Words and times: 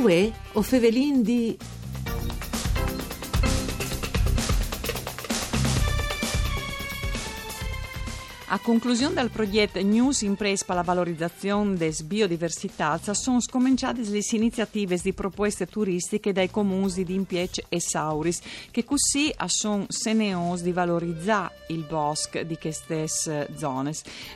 Uè, 0.00 0.32
o 0.54 0.62
fevelin 0.62 1.22
di... 1.22 1.58
A 8.52 8.58
conclusione 8.58 9.14
del 9.14 9.30
progetto 9.30 9.80
News 9.80 10.22
Impresa 10.22 10.64
per 10.64 10.74
la 10.74 10.82
valorizzazione 10.82 11.76
des 11.76 12.02
biodiversità 12.02 12.98
sono 13.14 13.40
scominciate 13.40 14.02
le 14.02 14.18
iniziative 14.32 14.98
di 15.00 15.12
proposte 15.12 15.66
turistiche 15.66 16.32
dai 16.32 16.50
comuni 16.50 17.04
di 17.04 17.14
Impiec 17.14 17.66
e 17.68 17.78
Sauris 17.78 18.40
che 18.72 18.82
così 18.82 19.32
sono 19.46 19.84
seneos 19.86 20.62
di 20.62 20.72
valorizzare 20.72 21.58
il 21.68 21.84
bosco 21.88 22.42
di 22.42 22.58
queste 22.58 23.06
zone. 23.06 23.92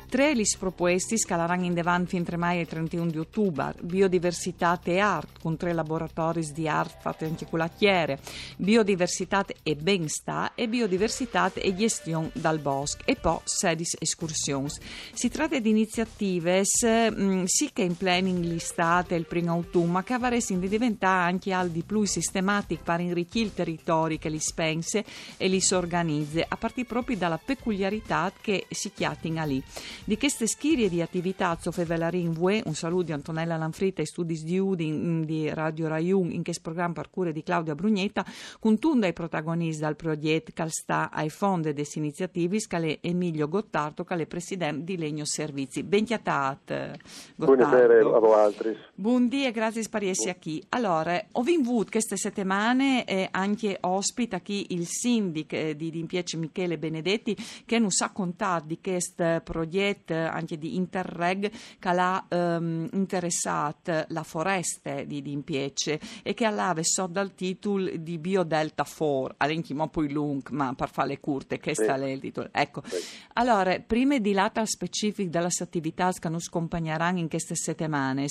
Tre 0.08 0.32
le 0.32 0.44
proposte 0.60 1.18
scaleranno 1.18 1.64
in 1.64 1.74
davanti 1.74 2.10
fin 2.10 2.22
3 2.22 2.36
mai 2.36 2.60
e 2.60 2.66
31 2.66 3.10
di 3.10 3.18
ottobre. 3.18 3.74
Biodiversità 3.80 4.78
e 4.84 5.00
art 5.00 5.40
con 5.42 5.56
tre 5.56 5.72
laboratori 5.72 6.48
di 6.52 6.68
art 6.68 7.00
fatti 7.00 7.24
anche 7.24 7.48
con 7.50 7.58
la 7.58 7.68
chiere 7.68 8.20
biodiversità 8.58 9.44
e 9.64 9.74
benestà 9.74 10.52
e 10.54 10.68
biodiversità 10.68 11.52
e 11.52 11.74
gestione 11.74 12.30
dal 12.32 12.60
bosco. 12.60 13.02
E 13.06 13.16
poi 13.16 13.40
16 13.42 14.02
excursions. 14.04 14.78
Si 15.12 15.28
tratta 15.28 15.58
di 15.58 15.70
iniziative 15.70 16.62
mm, 16.86 17.44
sì 17.44 17.70
che 17.72 17.82
in 17.82 17.96
planning 17.96 18.44
listate 18.44 19.14
il 19.14 19.26
primo 19.26 19.52
autunno, 19.52 19.92
ma 19.92 20.04
che 20.04 20.12
avresti 20.12 20.58
di 20.58 20.68
diventare 20.68 21.30
anche 21.30 21.52
al 21.52 21.70
di 21.70 21.82
più 21.82 22.04
sistematiche 22.04 22.82
per 22.82 23.00
arricchire 23.00 23.46
il 23.46 23.54
territorio 23.54 24.18
che 24.18 24.28
li 24.28 24.38
spense 24.38 25.04
e 25.36 25.48
li 25.48 25.60
si 25.60 25.74
organizza, 25.74 26.44
a 26.46 26.56
partire 26.56 26.86
proprio 26.86 27.16
dalla 27.16 27.40
peculiarità 27.42 28.32
che 28.40 28.66
si 28.70 28.92
chiatina 28.92 29.44
lì. 29.44 29.62
Di 30.04 30.16
queste 30.16 30.46
schirie 30.46 30.88
di 30.88 31.00
attività, 31.00 31.56
Zofevelarin 31.60 32.32
Vue, 32.32 32.62
un 32.66 32.74
saluto 32.74 33.04
di 33.04 33.12
Antonella 33.12 33.56
Lanfrita 33.56 34.02
e 34.02 34.06
studi 34.06 34.40
di 34.42 34.58
Udi 34.58 34.90
mm, 34.90 35.22
di 35.22 35.48
Radio 35.48 35.88
Raiun 35.88 36.30
in 36.30 36.42
questo 36.42 36.62
programma 36.62 36.94
per 36.94 37.10
cure 37.10 37.32
di 37.32 37.42
Claudia 37.42 37.74
Brugnetta, 37.74 38.24
con 38.58 38.78
tutti 38.78 39.06
i 39.06 39.12
protagonisti 39.12 39.80
dal 39.80 39.96
progetto 39.96 40.52
che 40.52 40.68
sta 40.68 41.10
ai 41.10 41.30
fondi 41.30 41.72
delle 41.72 41.86
iniziative, 41.94 42.60
scale 42.60 42.98
Emilio 43.00 43.48
Gottardo, 43.48 43.93
quale 44.02 44.26
presidente 44.26 44.82
di 44.84 44.96
Legno 44.96 45.24
Servizi. 45.24 45.84
Ben 45.84 46.04
chiatat, 46.04 46.98
Buonasera 47.36 47.98
a 48.00 48.18
voi 48.18 48.34
altri. 48.34 48.76
Buondì 48.94 49.44
e 49.44 49.52
grazie 49.52 49.82
spariessi 49.82 50.28
a 50.28 50.34
chi. 50.34 50.64
Allora, 50.70 51.22
ho 51.32 51.42
vinto 51.42 51.62
queste 51.90 52.16
settimane 52.16 53.04
eh, 53.04 53.28
anche 53.30 53.78
ospita 53.80 54.40
qui 54.40 54.66
il 54.70 54.86
sindic 54.86 55.52
eh, 55.52 55.76
di 55.76 55.90
Dimpiece 55.90 56.36
Michele 56.36 56.78
Benedetti 56.78 57.36
che 57.64 57.78
non 57.78 57.90
sa 57.90 58.10
contare 58.10 58.64
di 58.66 58.80
questo 58.80 59.40
progetto 59.42 60.14
anche 60.14 60.58
di 60.58 60.76
Interreg 60.76 61.50
che 61.78 61.92
l'ha 61.92 62.24
ehm, 62.28 62.88
interessato 62.92 64.04
la 64.08 64.22
foresta 64.22 65.02
di 65.02 65.22
Dimpiece 65.22 66.00
e 66.22 66.34
che 66.34 66.44
all'ave 66.44 66.84
so 66.84 67.06
dal 67.06 67.34
titolo 67.34 67.90
di 67.94 68.18
Biodelta 68.18 68.84
4, 68.84 69.34
all'inchimo 69.38 69.88
poi 69.88 70.10
lung, 70.10 70.48
ma 70.50 70.74
per 70.74 70.90
fare 70.90 71.08
le 71.08 71.20
curte, 71.20 71.60
questo 71.60 71.84
sì. 71.84 71.90
è 71.90 72.06
il 72.06 72.20
titolo. 72.20 72.48
Ecco, 72.52 72.82
sì. 72.86 72.96
allora, 73.34 73.78
prima 73.86 74.18
di 74.18 74.32
lata 74.32 74.64
specific 74.64 75.28
delle 75.28 75.48
attività 75.58 76.10
che 76.10 76.28
nos 76.28 76.48
accompagneranno 76.48 77.18
in 77.18 77.28
queste 77.28 77.54
settimane, 77.54 78.26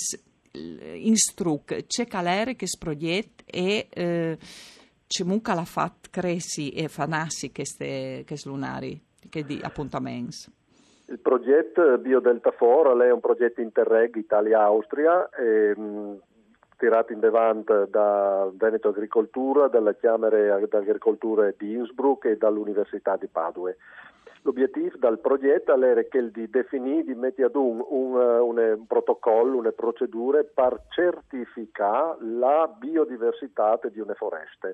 in 0.52 1.16
struc, 1.16 1.86
c'è 1.86 2.06
calere 2.06 2.54
che 2.54 2.66
sproiet 2.66 3.42
e 3.46 3.88
eh, 3.90 4.38
c'è 5.06 5.24
mucca 5.24 5.54
la 5.54 5.64
fat 5.64 6.10
cresci 6.10 6.70
e 6.70 6.88
fanassi 6.88 7.52
queste 7.52 8.24
lunari, 8.44 9.00
che 9.28 9.44
di 9.44 9.60
appuntamenti. 9.62 10.52
Il 11.06 11.18
progetto 11.18 11.98
Biodelta 11.98 12.50
4 12.50 13.00
è 13.02 13.12
un 13.12 13.20
progetto 13.20 13.60
Interreg 13.60 14.16
Italia-Austria 14.16 15.28
e, 15.28 15.76
mh, 15.76 16.20
tirato 16.78 17.12
in 17.12 17.20
devant 17.20 17.88
da 17.88 18.50
Veneto 18.54 18.88
Agricoltura, 18.88 19.68
dalla 19.68 19.94
Camera 19.94 20.58
d'Agricoltura 20.66 21.52
di 21.56 21.74
Innsbruck 21.74 22.24
e 22.24 22.36
dall'Università 22.36 23.16
di 23.16 23.26
Padua. 23.26 23.74
L'obiettivo 24.46 24.98
del 24.98 25.20
progetto 25.20 25.72
era 25.82 26.04
quello 26.04 26.28
di 26.28 26.50
definire, 26.50 27.04
di 27.04 27.14
mettere 27.14 27.46
ad 27.46 27.56
un, 27.56 27.82
un, 27.88 28.20
eh, 28.20 28.38
un, 28.38 28.58
un 28.58 28.86
protocollo, 28.86 29.56
una 29.56 29.72
procedure 29.72 30.44
per 30.44 30.82
certificare 30.90 32.18
la 32.20 32.68
biodiversità 32.78 33.80
di 33.90 34.00
una 34.00 34.12
foresta. 34.12 34.68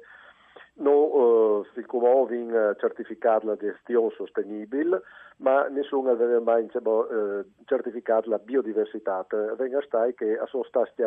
Non 0.75 1.64
eh, 1.64 1.69
si 1.75 1.84
muove 1.88 2.76
certificare 2.80 3.47
la 3.47 3.56
gestione 3.56 4.10
sostenibile, 4.16 5.03
ma 5.36 5.69
nessuno 5.69 6.10
aveva 6.10 6.41
mai 6.41 6.64
eh, 6.64 7.44
certificato 7.64 8.28
la 8.28 8.38
biodiversità. 8.38 9.25
Venga 9.56 9.80
stai 9.82 10.14
che 10.14 10.36
sono 10.47 10.64
state 10.64 11.04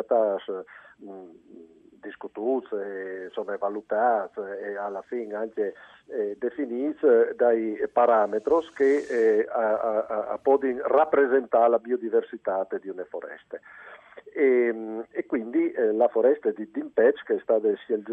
discutute, 2.04 3.24
insomma, 3.26 3.56
valutate 3.56 4.60
e 4.60 4.76
alla 4.76 5.02
fine 5.02 5.34
anche 5.34 5.74
eh, 6.08 6.36
definite 6.38 7.34
dai 7.36 7.80
parametri 7.92 8.42
che 8.74 9.06
eh, 9.08 9.48
a, 9.50 9.80
a, 9.80 10.26
a 10.28 10.38
possono 10.38 10.80
rappresentare 10.84 11.70
la 11.70 11.78
biodiversità 11.78 12.66
di 12.80 12.88
una 12.88 13.04
foresta. 13.04 13.58
E, 14.36 15.04
e, 15.10 15.26
quindi 15.26 15.70
eh, 15.70 15.92
la 15.92 16.08
foresta 16.08 16.50
di 16.50 16.68
Dimpec, 16.72 17.24
che 17.24 17.36
è 17.36 17.38
stata 17.40 17.72
scelta 17.74 18.12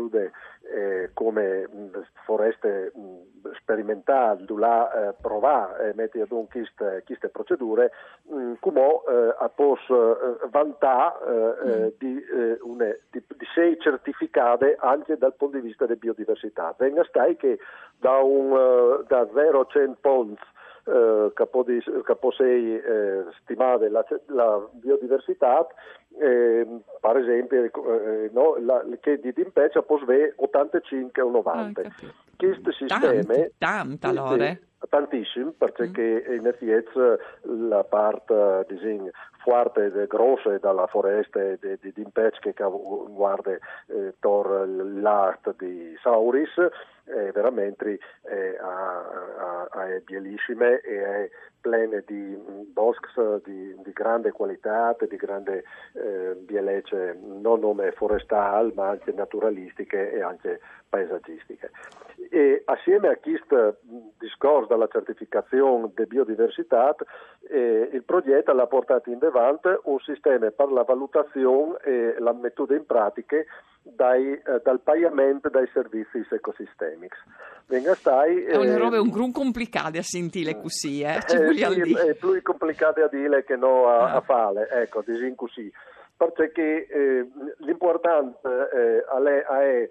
eh, 0.62 1.10
come 1.14 1.68
mh, 1.68 2.04
foresta 2.26 2.68
mh, 2.68 3.54
sperimentale, 3.56 4.46
dove 4.46 4.68
eh, 4.68 5.14
provare 5.20 5.90
a 5.90 5.94
mettere 5.96 6.24
ad 6.26 6.32
un 6.32 6.48
queste, 6.48 7.02
queste 7.06 7.30
procedure, 7.30 7.92
mh, 8.24 8.54
come 8.60 8.82
eh, 8.82 9.36
a 9.38 9.50
eh, 9.90 10.48
vantare 10.50 11.58
eh, 11.64 11.66
mm. 11.66 11.88
di, 11.98 12.24
une, 12.62 13.00
di, 13.10 13.24
di, 13.28 13.46
sei 13.56 13.78
certificate 13.82 14.78
anche 14.80 15.18
dal 15.18 15.36
punto 15.36 15.58
di 15.58 15.68
vista 15.68 15.86
della 15.86 16.00
biodiversità. 16.00 16.74
Venga 16.78 17.04
stai 17.06 17.36
che 17.36 17.60
da, 17.98 18.18
un, 18.18 19.04
da 19.08 19.28
0 19.34 19.60
a 19.60 19.66
100 19.68 19.98
punti 20.02 20.42
eh, 20.86 21.32
capo 21.34 22.32
6 22.32 22.76
eh, 22.76 23.24
stimare 23.42 23.90
la, 23.90 24.06
la 24.28 24.68
biodiversità, 24.72 25.68
eh, 26.20 26.68
per 27.00 27.18
esempio, 27.18 27.64
eh, 27.64 28.30
no, 28.34 28.58
la, 28.60 28.84
che 29.00 29.20
di 29.20 29.32
Dimpeccia 29.34 29.82
può 29.82 29.98
avere 29.98 30.34
85 30.38 31.22
o 31.22 31.30
90. 31.30 31.82
Ah, 31.82 31.86
Questi 32.38 32.72
sistemi... 32.74 33.52
Tanta 33.58 34.08
allora. 34.10 34.58
Tantissimo, 34.90 35.52
perché 35.52 36.26
mm. 36.28 36.34
in 36.34 36.48
effetti 36.48 36.90
la 37.44 37.84
parte 37.84 38.66
disegno, 38.68 39.12
forte 39.44 39.92
e 39.94 40.08
grossa 40.08 40.58
dalla 40.58 40.88
foresta 40.88 41.40
di, 41.40 41.78
di 41.80 41.92
Dimpec 41.94 42.40
che 42.40 42.54
guarda 43.10 43.52
eh, 43.52 44.16
tor 44.20 44.68
l'art 44.68 45.56
di 45.58 45.96
Sauris 46.02 46.54
è 47.04 47.32
veramente 47.32 48.00
è, 48.22 48.56
è 49.88 50.02
bellissime 50.06 50.80
e 50.82 51.04
è 51.04 51.30
piene 51.62 52.04
di 52.06 52.38
boschi 52.74 53.08
di, 53.46 53.76
di, 53.84 53.92
grande 53.94 54.32
qualità, 54.32 54.96
di 55.00 55.16
grande 55.16 55.64
eh, 55.94 56.36
bellezza, 56.36 57.14
non 57.22 57.60
nome 57.60 57.92
forestale 57.92 58.72
ma 58.74 58.90
anche 58.90 59.12
naturalistiche 59.12 60.12
e 60.12 60.22
anche 60.22 60.60
paesaggistiche. 60.90 61.72
E 62.30 62.62
assieme 62.66 63.10
a 63.10 63.18
questo 63.18 63.78
discorso 64.18 64.68
della 64.68 64.88
certificazione 64.88 65.92
di 65.96 66.06
biodiversità, 66.06 66.96
eh, 67.50 67.90
il 67.92 68.04
progetto 68.04 68.52
ha 68.52 68.68
portato 68.68 69.10
in 69.10 69.20
avanti 69.22 69.70
un 69.84 70.00
sistema 70.00 70.50
per 70.52 70.72
la 70.72 70.84
valutazione 70.84 71.78
e 71.84 72.16
la 72.20 72.34
metoda 72.34 72.76
in 72.76 72.86
pratica 72.86 73.38
dai, 73.84 74.34
eh, 74.34 74.62
dal 74.64 74.80
pagamento 74.82 75.50
dai 75.50 75.68
servizi 75.74 76.26
ecosistemici. 76.30 77.18
Venga 77.68 77.96
stai, 77.96 78.44
è 78.44 78.56
una 78.56 78.74
eh, 78.74 78.78
roba 78.78 79.02
un 79.02 79.10
grun 79.10 79.32
complicata 79.32 80.00
a 80.00 80.04
sentire 80.04 80.60
così, 80.60 81.02
eh? 81.02 81.20
Ci 81.26 81.36
eh, 81.36 81.54
sì, 81.54 81.94
è 81.94 82.16
più 82.16 82.42
complicato 82.42 83.04
a 83.04 83.08
dire 83.08 83.44
che 83.44 83.56
non 83.56 83.88
a, 83.88 83.98
ah. 83.98 84.16
a 84.16 84.22
fare, 84.22 84.68
ecco, 84.70 85.04
disin 85.06 85.36
così. 85.36 85.72
Perché 86.18 86.86
eh, 86.88 87.28
l'importante 87.60 88.48
eh, 88.48 89.04
è 89.04 89.90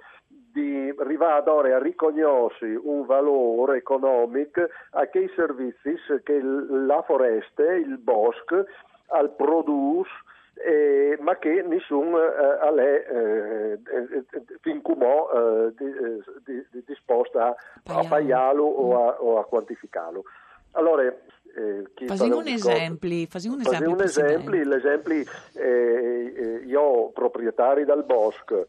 di 0.52 0.92
arrivare 0.98 1.72
a 1.72 1.78
riconoscere 1.78 2.78
un 2.82 3.06
valore 3.06 3.78
economico 3.78 4.66
a 4.90 5.06
quei 5.06 5.30
servizi 5.34 5.96
che 6.22 6.40
la 6.42 7.02
foresta, 7.06 7.62
il 7.72 7.98
bosco, 7.98 8.64
al 9.08 9.34
produce 9.34 10.10
eh, 10.66 11.16
ma 11.20 11.36
che 11.38 11.62
nessuno 11.62 12.18
eh, 12.18 12.58
è 12.60 13.04
eh, 13.10 13.72
eh, 13.72 14.24
fin 14.60 14.82
come 14.82 15.06
eh, 15.06 15.74
di, 15.76 16.66
di, 16.70 16.84
disposta 16.86 17.54
a 17.84 18.04
pagarlo 18.08 18.64
o 18.64 19.08
a, 19.08 19.20
o 19.20 19.38
a 19.38 19.44
quantificarlo. 19.44 20.24
Allora, 20.72 21.02
eh, 21.02 22.06
Fasi 22.06 22.30
un 22.30 22.46
esempio, 22.46 23.26
fasi 23.28 23.48
un 23.48 23.60
esempio. 23.60 23.90
Un 23.90 24.02
esempio 24.02 24.64
l'esempio 24.64 25.24
eh, 25.54 26.32
eh, 26.36 26.62
io 26.66 27.10
proprietari 27.10 27.84
del 27.84 28.04
bosco, 28.04 28.66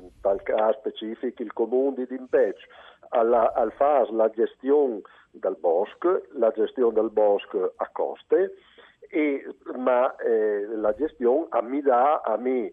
in 0.00 0.10
tal 0.20 0.42
caso 0.42 0.78
specifico 0.78 1.42
il 1.42 1.52
comune 1.52 1.96
di 1.96 2.06
Dimpec, 2.06 2.56
alla, 3.10 3.52
al 3.52 3.72
fare 3.72 4.10
la 4.12 4.30
gestione 4.30 5.02
del 5.32 5.56
bosco, 5.58 6.22
la 6.32 6.50
gestione 6.50 6.94
del 6.94 7.10
bosco 7.10 7.74
a 7.76 7.88
coste, 7.92 8.54
e, 9.14 9.54
ma 9.76 10.14
eh, 10.16 10.66
la 10.74 10.92
gestione 10.94 11.46
a 11.50 11.62
mi 11.62 11.80
dà 11.80 12.20
a 12.20 12.36
me 12.36 12.72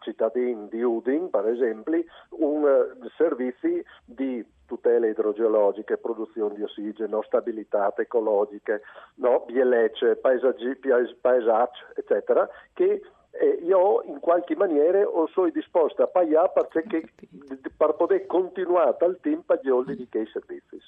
cittadini 0.00 0.68
di 0.68 0.82
Udin, 0.82 1.30
per 1.30 1.48
esempio, 1.48 2.04
un 2.30 2.62
uh, 2.62 3.08
servizi 3.16 3.84
di 4.04 4.44
tutele 4.66 5.08
idrogeologiche, 5.08 5.96
produzione 5.96 6.54
di 6.54 6.62
ossigeno, 6.62 7.22
stabilità 7.22 7.92
ecologiche, 7.96 8.82
no? 9.16 9.44
bielecce, 9.46 10.16
paesaggi, 10.16 10.78
paesaggi, 11.20 11.80
eccetera, 11.96 12.48
che 12.72 13.02
eh, 13.32 13.58
io 13.62 14.02
in 14.02 14.20
qualche 14.20 14.54
maniera 14.56 15.04
sono 15.32 15.50
disposto 15.50 16.02
a 16.02 16.06
pagare 16.06 16.52
perché, 16.54 17.10
per 17.76 17.94
poter 17.94 18.26
continuare 18.26 18.96
al 19.00 19.18
tempo 19.20 19.52
a 19.52 19.60
di 19.96 20.08
quei 20.08 20.26
servizi. 20.26 20.78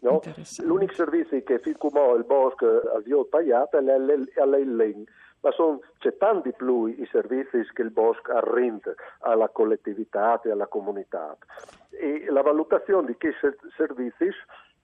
No? 0.00 0.20
L'unico 0.58 0.94
servizio 0.94 1.42
che 1.42 1.58
fin 1.58 1.76
come 1.76 2.00
il 2.16 2.24
bosco 2.24 2.66
ha 2.66 3.24
pagato 3.28 3.78
è 3.78 3.80
l'Ellen 3.80 5.06
ma 5.40 5.52
son, 5.52 5.78
c'è 5.98 6.16
tanti 6.16 6.52
più 6.52 6.86
i 6.86 7.06
servizi 7.10 7.62
che 7.72 7.82
il 7.82 7.90
bosco 7.90 8.32
arrende 8.32 8.96
alla 9.20 9.48
collettività 9.48 10.40
e 10.42 10.50
alla 10.50 10.66
comunità. 10.66 11.36
E 11.90 12.26
la 12.28 12.42
valutazione 12.42 13.06
di 13.06 13.16
questi 13.16 13.56
servizi 13.76 14.28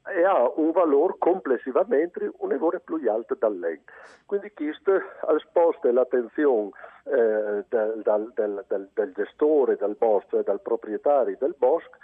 ha 0.04 0.52
un 0.56 0.70
valore 0.72 1.14
complessivamente 1.18 2.30
un 2.38 2.48
valore 2.48 2.80
più 2.80 3.00
alto 3.10 3.34
da 3.34 3.48
lei. 3.48 3.80
Quindi 4.26 4.52
questo 4.52 4.92
ha 4.92 5.38
sposta 5.38 5.90
l'attenzione 5.90 6.70
eh, 7.04 7.64
del, 7.68 8.02
del, 8.34 8.64
del, 8.68 8.88
del, 8.92 9.12
gestore 9.14 9.76
del 9.76 9.96
bosco 9.98 10.38
e 10.38 10.42
dal 10.42 10.60
proprietario 10.60 11.36
del 11.38 11.54
bosco 11.58 11.96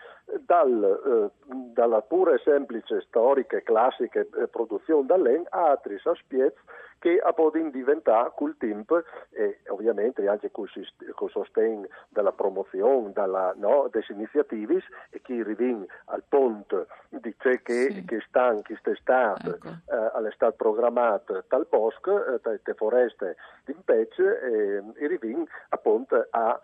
dal, 0.46 1.30
eh, 1.42 1.52
dalla 1.72 2.02
pura 2.02 2.34
e 2.34 2.40
semplice 2.44 3.00
storica 3.02 3.56
e 3.56 3.62
classica 3.62 4.20
eh, 4.20 4.48
produzione 4.48 5.06
da 5.06 5.16
legno 5.16 5.46
a 5.50 5.70
altri 5.70 5.98
aspetti 6.02 6.60
che 7.00 7.18
a 7.18 7.32
poter 7.32 7.70
diventare 7.70 8.30
col 8.36 8.56
tempo 8.58 9.02
e 9.30 9.60
ovviamente 9.68 10.28
anche 10.28 10.50
con 10.50 10.68
il 10.74 11.14
sostegno 11.30 11.88
della 12.10 12.32
promozione 12.32 13.10
dalla, 13.12 13.52
no, 13.56 13.88
delle 13.90 14.04
iniziative 14.10 14.82
e 15.10 15.20
che 15.22 15.40
arrivano 15.40 15.86
al 16.06 16.22
punto 16.28 16.86
di 17.08 17.34
ciò 17.38 17.50
che, 17.62 17.90
sì. 17.90 18.04
che 18.04 18.22
sta 18.28 18.54
quest'estate 18.62 19.48
ecco. 19.48 19.68
eh, 19.68 20.10
all'estate 20.14 20.56
programmato 20.56 21.42
dal 21.48 21.66
bosco, 21.68 22.34
eh, 22.34 22.38
dalle 22.42 22.60
foreste 22.76 23.36
d'impece 23.64 24.40
e, 24.40 24.82
e 24.96 25.04
arrivano 25.04 25.46
appunto 25.70 26.26
a 26.30 26.60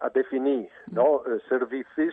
a 0.00 0.10
definire 0.10 0.70
no, 0.90 1.24
eh, 1.24 1.40
servizi 1.48 2.10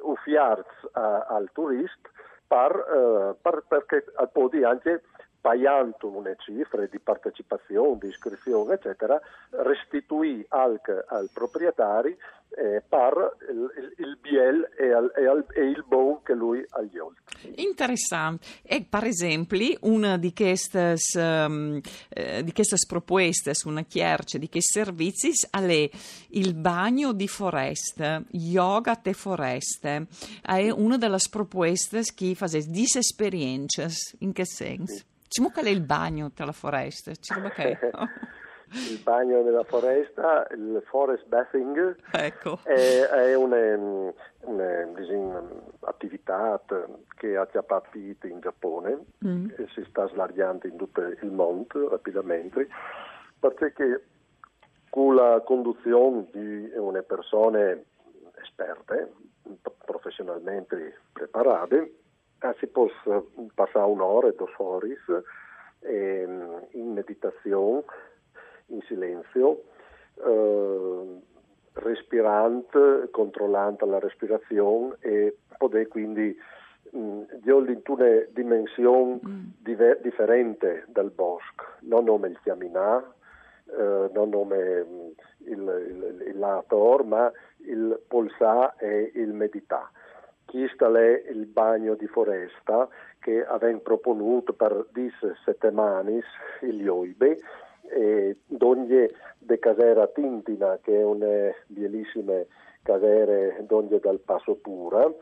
offerti 0.00 0.88
al 0.92 1.48
turista 1.52 2.08
per, 2.46 2.72
uh, 2.74 3.36
per, 3.40 3.64
perché 3.66 4.04
poi 4.32 4.64
anche 4.64 5.02
pagando 5.46 6.08
una 6.08 6.34
cifre 6.38 6.88
di 6.90 6.98
partecipazione, 6.98 7.98
di 8.00 8.08
iscrizione, 8.08 8.74
eccetera, 8.74 9.20
restituì 9.50 10.44
anche 10.48 11.04
al 11.06 11.30
proprietario 11.32 12.16
eh, 12.50 12.82
per 12.88 13.36
il, 13.48 13.94
il 14.04 14.18
biel 14.20 14.68
e, 14.76 14.92
al, 14.92 15.12
e, 15.14 15.24
al, 15.24 15.46
e, 15.54 15.60
il 15.66 15.84
bon 15.86 16.20
che 16.24 16.34
lui 16.34 16.66
ha 16.70 16.82
gli 16.82 16.98
oltre. 16.98 17.22
Interessante. 17.54 18.44
E 18.64 18.84
per 18.90 19.04
esempio, 19.04 19.76
una 19.82 20.16
di 20.16 20.32
queste, 20.32 20.96
um, 21.14 21.80
eh, 22.08 22.42
di 22.42 22.52
queste 22.52 22.76
proposte, 22.84 23.52
una 23.66 23.82
chiarce 23.82 24.40
di 24.40 24.48
questi 24.48 24.80
servizi 24.80 25.30
è 25.48 25.90
il 26.30 26.54
bagno 26.54 27.12
di 27.12 27.28
foreste, 27.28 28.24
yoga 28.32 28.96
te 28.96 29.12
foreste. 29.12 30.08
È 30.42 30.70
una 30.70 30.96
delle 30.96 31.18
proposte 31.30 32.02
che 32.16 32.34
fa 32.34 32.46
di 32.46 32.84
esperienze. 32.96 33.86
In 34.20 34.32
che 34.32 34.44
senso? 34.44 34.94
Sì. 34.94 35.14
Ci 35.28 35.40
mucca 35.40 35.60
il 35.60 35.82
bagno 35.82 36.32
tra 36.32 36.44
la 36.44 36.52
foresta? 36.52 37.12
Che... 37.12 37.78
il 38.72 39.00
bagno 39.02 39.42
nella 39.42 39.64
foresta, 39.64 40.46
il 40.50 40.82
forest 40.86 41.26
bathing, 41.26 41.96
ecco. 42.12 42.58
è, 42.64 43.02
è 43.02 43.36
un'attività 44.40 46.60
che 47.16 47.36
ha 47.36 47.46
già 47.52 47.62
partito 47.62 48.26
in 48.26 48.40
Giappone 48.40 49.04
mm. 49.24 49.50
e 49.56 49.68
si 49.72 49.84
sta 49.88 50.08
slargando 50.08 50.66
in 50.66 50.74
tutto 50.76 51.00
il 51.00 51.30
mondo 51.30 51.88
rapidamente, 51.88 52.66
perché 53.38 54.02
con 54.90 55.14
la 55.14 55.40
conduzione 55.44 56.26
di 56.32 56.72
una 56.76 57.02
persone 57.02 57.84
esperte, 58.42 59.12
professionalmente 59.84 61.02
preparate, 61.12 61.98
Ah, 62.40 62.54
si 62.58 62.66
può 62.66 62.86
passare 63.54 63.86
un'ora, 63.86 64.30
due 64.30 64.52
ore 64.58 64.98
eh, 65.80 66.26
in 66.72 66.92
meditazione, 66.92 67.82
in 68.66 68.80
silenzio, 68.82 69.64
eh, 70.22 71.20
respirante, 71.74 73.08
controllando 73.10 73.86
la 73.86 73.98
respirazione 73.98 74.96
e 75.00 75.36
poter 75.56 75.88
quindi 75.88 76.36
mh, 76.90 77.22
in 77.44 77.82
una 77.86 78.26
dimensione 78.32 79.20
mm. 79.26 79.44
diver- 79.62 80.00
differente 80.02 80.84
dal 80.88 81.10
bosco, 81.10 81.64
non 81.80 82.04
come 82.06 82.28
il 82.28 82.38
chiaminà, 82.42 83.02
eh, 83.66 84.10
non 84.12 84.30
come 84.30 84.82
mh, 84.82 85.12
il, 85.46 85.86
il, 85.88 86.24
il 86.28 86.38
lator, 86.38 87.04
ma 87.04 87.32
il 87.66 87.98
polsà 88.06 88.76
e 88.76 89.12
il 89.14 89.32
medità 89.32 89.90
questo 90.46 90.94
è 90.94 91.24
il 91.28 91.46
bagno 91.46 91.94
di 91.94 92.06
foresta 92.06 92.88
che 93.18 93.44
abbiamo 93.44 93.80
proponuto 93.80 94.52
per 94.52 94.86
10 94.92 95.14
settimane 95.44 96.22
il 96.62 96.88
OIBE 96.88 97.38
e 97.88 98.36
d'ogni 98.46 99.08
de 99.38 99.58
casera 99.58 100.06
Tintina 100.06 100.78
che 100.82 100.98
è 100.98 101.04
una 101.04 101.52
bellissima 101.66 102.34
casera 102.82 103.60
d'ogni 103.60 103.98
dal 103.98 104.20
Passo 104.20 104.54
Pura 104.54 105.12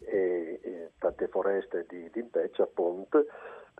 e, 0.00 0.60
e 0.62 0.90
tante 0.98 1.28
foreste 1.28 1.86
di, 1.88 2.10
Impeccia 2.14 2.64
appunto 2.64 3.24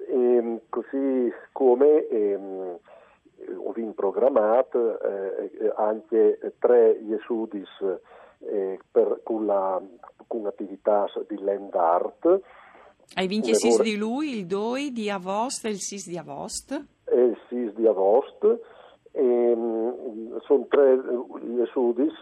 e, 0.08 0.60
così 0.68 1.32
come 1.52 2.06
e, 2.08 2.34
ho 2.34 3.92
programmato 3.94 5.00
eh, 5.00 5.72
anche 5.76 6.38
tre 6.58 6.90
Iesudis 6.92 7.68
eh, 8.40 8.78
per, 8.90 9.20
con 9.22 9.46
la 9.46 9.80
con 10.34 10.46
attività 10.46 11.06
di 11.28 11.40
land 11.40 11.72
art. 11.74 12.40
Hai 13.14 13.26
vinto 13.28 13.50
il 13.50 13.56
SIS 13.56 13.80
di 13.82 13.96
lui, 13.96 14.36
il 14.36 14.46
DOI 14.46 14.90
di 14.90 15.08
Avost 15.08 15.64
e 15.66 15.68
il 15.68 15.78
SIS 15.78 16.08
di 16.08 16.18
Avost? 16.18 16.72
E 17.04 17.20
il 17.20 17.38
SIS 17.48 17.72
di 17.74 17.86
Avost. 17.86 18.42
E, 19.12 19.22
mm, 19.22 20.38
sono 20.42 20.66
tre 20.68 20.98
gli 21.40 21.60
esudis 21.60 22.18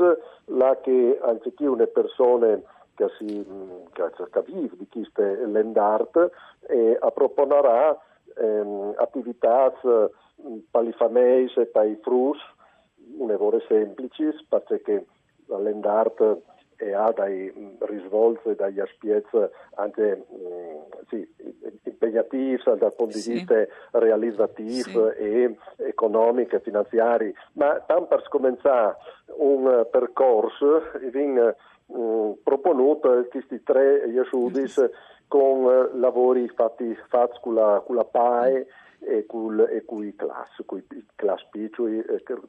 là 0.47 0.78
che 0.83 1.19
anziché 1.23 1.66
una 1.66 1.87
persona 1.87 2.61
che 2.95 3.07
si 3.16 3.47
mm, 3.49 3.87
che, 3.92 4.11
che 4.31 4.42
vive 4.42 4.76
di 4.76 4.87
queste 4.90 5.47
land 5.47 5.75
art 5.78 6.31
e 6.69 6.99
proponerà 7.14 7.99
ehm, 8.37 8.92
attività 8.97 9.73
mm, 9.87 10.57
palifameis 10.71 11.57
e 11.57 11.64
paifrus 11.64 12.38
un'evore 13.16 13.64
semplici 13.69 14.28
perché 14.47 15.07
la 15.47 15.59
land 15.59 15.87
art 15.87 16.42
e 16.83 16.95
ha 16.95 17.12
dai 17.12 17.53
risvolti, 17.81 18.55
dagli 18.57 18.81
aspetti 18.81 19.37
anche 19.75 20.25
sì, 21.09 21.27
impegnativi 21.85 22.61
dal 22.65 22.95
punto 22.97 23.17
di 23.17 23.33
vista 23.33 23.55
sì. 23.62 23.69
realizzativo 23.93 25.12
sì. 25.12 25.19
e 25.19 25.57
economico 25.77 26.57
e 26.57 26.61
finanziari, 26.61 27.33
ma 27.53 27.81
tanto 27.87 28.07
per 28.07 28.29
cominciare 28.29 28.97
un 29.37 29.87
percorso 29.91 30.83
viene 31.12 31.57
mh, 31.87 32.31
proponuto 32.43 33.27
questi 33.31 33.62
tre 33.62 34.07
iesudis 34.09 34.91
con 35.29 35.91
lavori 35.95 36.49
fatti, 36.49 36.95
fatti 37.09 37.39
con 37.41 37.55
la, 37.55 37.83
con 37.87 37.95
la 37.95 38.05
PAE 38.05 38.67
e 38.99 39.25
con 39.27 40.05
i 40.05 40.15
class, 40.17 40.62
con 40.67 40.79
i 40.79 41.07
class 41.15 41.45
piccoli 41.51 42.03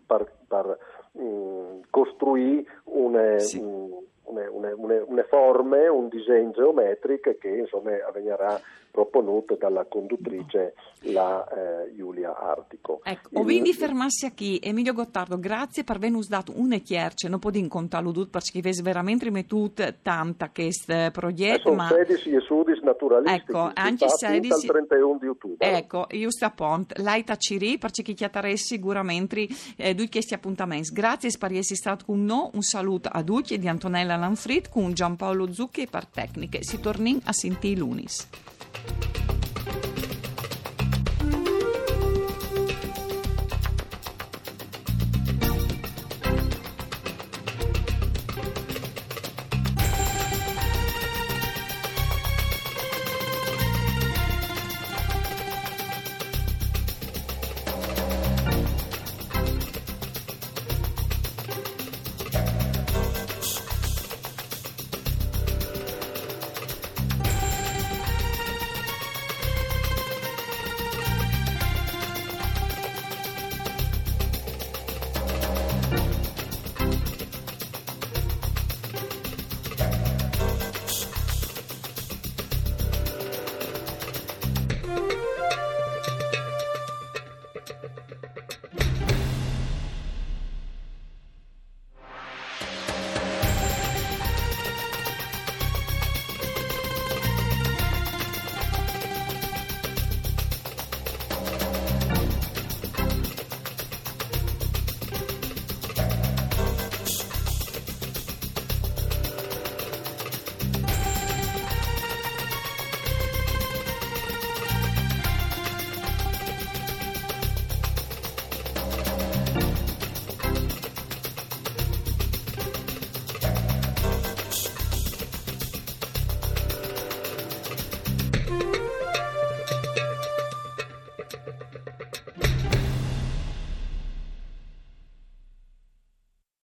per, 0.06 0.32
per 0.48 0.78
mh, 1.12 1.82
costruire 1.90 2.66
un, 2.86 3.36
sì. 3.38 3.60
un 3.60 4.12
une, 4.25 4.50
une, 4.77 5.03
une, 5.08 5.24
forme, 5.30 5.88
un 5.88 6.08
disegno 6.10 6.51
geometrico 6.51 7.36
che 7.39 7.50
insomma 7.50 7.92
avverrà 8.08 8.60
proponuto 8.94 9.56
dalla 9.56 9.86
conduttrice 9.86 10.75
la 11.06 11.44
eh, 11.48 11.96
Giulia 11.96 12.38
Artico. 12.38 13.01
Ecco, 13.03 13.30
Il... 13.32 13.42
quindi 13.42 13.74
fermarsi 13.74 14.32
qui. 14.36 14.60
Emilio 14.62 14.94
Gottardo, 14.94 15.39
grazie 15.39 15.84
per 15.84 15.96
averci 15.96 16.27
dato 16.27 16.53
una 16.56 16.77
chiarce, 16.77 17.27
non 17.27 17.39
posso 17.39 17.58
incontrarlo 17.58 18.12
tutto 18.12 18.30
perché 18.30 18.60
avete 18.60 18.84
veramente 18.84 19.25
rimettuto 19.25 19.84
tanta 20.03 20.51
questo 20.51 21.10
progetto. 21.12 21.72
Eh, 21.72 21.75
ma... 21.75 21.88
16 21.88 22.42
studi 22.42 22.80
naturalistici, 22.84 23.42
ecco, 23.42 23.72
anche 23.74 24.08
16... 24.10 24.65
il 24.65 24.72
31 24.72 25.18
di 25.20 25.27
ottobre. 25.27 25.77
Ecco, 25.77 26.06
giusto 26.12 26.46
appunto, 26.46 26.94
lei 27.01 27.24
taciri 27.24 27.80
perché 27.80 28.03
chi 28.03 28.13
chiataresi 28.13 28.75
sicuramente 28.75 29.48
eh, 29.75 29.96
due 29.96 30.08
questi 30.08 30.36
appuntamenti. 30.36 30.94
Grazie 30.94 31.32
per 31.39 31.51
essere 31.53 31.75
stato 31.75 32.06
con 32.06 32.24
noi, 32.24 32.51
un 32.53 32.62
saluto 32.62 33.10
a 33.12 33.24
tutti 33.24 33.58
di 33.58 33.68
Antonella 33.68 34.12
Lanfrit 34.17 34.70
con 34.70 34.93
Giampaolo 34.93 35.51
Zucchi 35.51 35.82
e 35.82 35.88
per 35.88 36.05
tecniche. 36.05 36.63
Si 36.63 36.79
torni 36.79 37.20
a 37.24 37.34
sentire 37.34 37.79
lunis. 37.79 38.27